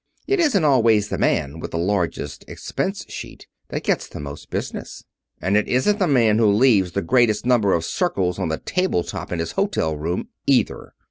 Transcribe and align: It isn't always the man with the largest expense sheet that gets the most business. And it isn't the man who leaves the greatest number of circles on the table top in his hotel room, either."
It 0.25 0.39
isn't 0.39 0.63
always 0.65 1.09
the 1.09 1.19
man 1.19 1.59
with 1.59 1.69
the 1.69 1.77
largest 1.77 2.43
expense 2.47 3.05
sheet 3.07 3.45
that 3.69 3.83
gets 3.83 4.07
the 4.07 4.19
most 4.19 4.49
business. 4.49 5.03
And 5.39 5.55
it 5.55 5.67
isn't 5.67 5.99
the 5.99 6.07
man 6.07 6.39
who 6.39 6.47
leaves 6.47 6.93
the 6.93 7.03
greatest 7.03 7.45
number 7.45 7.71
of 7.75 7.85
circles 7.85 8.39
on 8.39 8.49
the 8.49 8.57
table 8.57 9.03
top 9.03 9.31
in 9.31 9.37
his 9.37 9.51
hotel 9.51 9.95
room, 9.95 10.29
either." 10.47 10.95